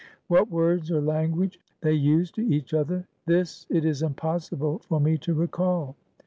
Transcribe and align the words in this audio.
What 0.27 0.49
words 0.49 0.89
or 0.89 0.99
language 0.99 1.59
they 1.81 1.93
used 1.93 2.33
to 2.33 2.41
each 2.41 2.73
other, 2.73 3.07
this 3.27 3.67
it 3.69 3.85
is 3.85 4.01
impossible 4.01 4.79
for 4.79 4.99
me 4.99 5.15
to 5.19 5.35
recall. 5.35 5.95